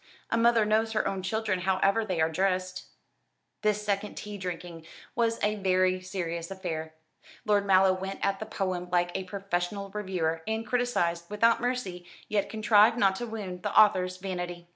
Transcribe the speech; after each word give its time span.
A 0.31 0.35
mother 0.37 0.65
knows 0.65 0.93
her 0.93 1.07
own 1.07 1.21
children 1.21 1.59
however 1.59 2.03
they 2.03 2.19
are 2.19 2.31
dressed." 2.31 2.85
This 3.61 3.83
second 3.85 4.15
tea 4.15 4.35
drinking 4.39 4.87
was 5.13 5.37
a 5.43 5.57
very 5.57 6.01
serious 6.01 6.49
affair. 6.49 6.95
Lord 7.45 7.67
Mallow 7.67 7.93
went 7.93 8.19
at 8.25 8.39
the 8.39 8.47
poem 8.47 8.89
like 8.91 9.11
a 9.15 9.25
professional 9.25 9.91
reviewer, 9.91 10.41
and 10.47 10.65
criticised 10.65 11.29
without 11.29 11.61
mercy, 11.61 12.07
yet 12.27 12.49
contrived 12.49 12.97
not 12.97 13.15
to 13.17 13.27
wound 13.27 13.61
the 13.61 13.79
author's 13.79 14.17
vanity. 14.17 14.67